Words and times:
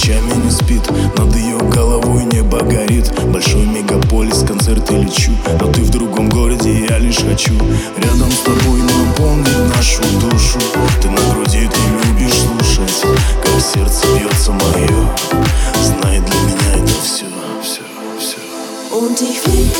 ночами 0.00 0.32
не 0.44 0.50
спит. 0.50 0.82
Над 1.16 1.34
ее 1.36 1.58
головой 1.58 2.24
небо 2.24 2.58
горит. 2.60 3.10
Большой 3.26 3.66
мегаполис, 3.66 4.44
концерты 4.46 4.94
лечу. 4.96 5.32
Но 5.60 5.70
ты 5.72 5.82
в 5.82 5.90
другом 5.90 6.28
городе, 6.28 6.86
я 6.88 6.98
лишь 6.98 7.18
хочу. 7.18 7.54
Рядом 7.96 8.30
с 8.30 8.38
тобой, 8.40 8.80
но 8.80 9.00
нашу 9.76 10.02
душу. 10.20 10.58
Ты 11.02 11.10
на 11.10 11.34
груди, 11.34 11.68
ты 11.68 12.08
любишь 12.08 12.19
слушать 13.00 13.20
Как 13.42 13.60
сердце 13.60 14.06
бьется 14.14 14.52
мое 14.52 15.16
Знай, 15.82 16.20
для 16.20 16.40
меня 16.40 16.84
это 16.84 16.92
все, 17.02 17.26
все, 17.62 17.82
все 18.18 18.38
Und 18.92 19.20
ich 19.20 19.40
flieg 19.40 19.72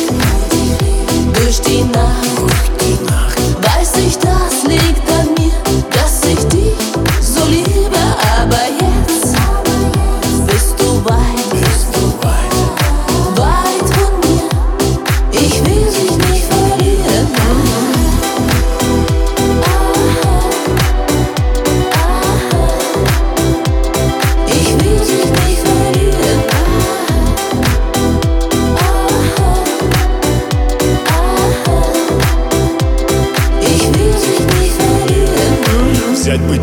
durch 1.34 1.60
die 1.62 1.82
Nacht. 1.84 2.38
Durch 2.38 2.70
die 2.80 3.04
Nacht 3.04 3.39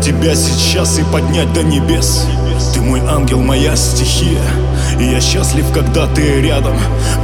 тебя 0.00 0.34
сейчас 0.34 0.98
и 0.98 1.02
поднять 1.04 1.52
до 1.52 1.62
небес. 1.62 2.26
Ты 2.72 2.80
мой 2.80 3.00
ангел, 3.00 3.40
моя 3.40 3.76
стихия. 3.76 4.42
И 4.98 5.04
я 5.04 5.20
счастлив, 5.20 5.66
когда 5.72 6.06
ты 6.06 6.40
рядом. 6.40 6.76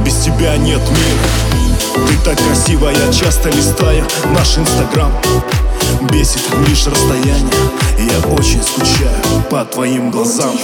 Без 0.03 0.15
тебя 0.17 0.57
нет 0.57 0.81
мира. 0.81 2.07
Ты 2.07 2.17
так 2.23 2.37
красива, 2.37 2.89
я 2.89 3.13
часто 3.13 3.49
листаю 3.49 4.05
Наш 4.33 4.57
инстаграм. 4.57 5.11
Бесит 6.11 6.41
лишь 6.67 6.85
расстояние. 6.87 7.51
Я 7.97 8.29
очень 8.29 8.61
скучаю 8.61 9.43
по 9.49 9.63
твоим 9.65 10.11
глазам 10.11 10.55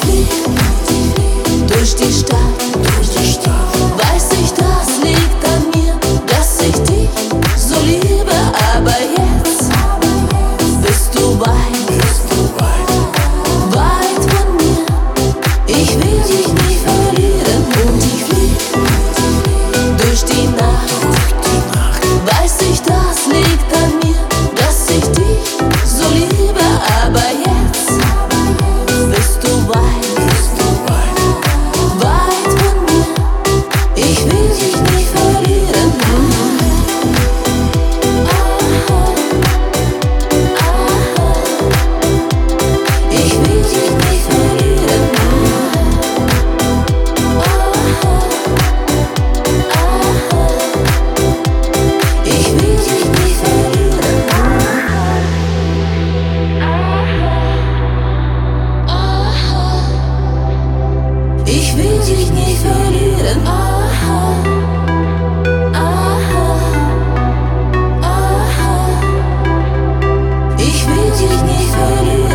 этих 71.22 71.42
дней 71.42 71.68
залил 71.68 72.31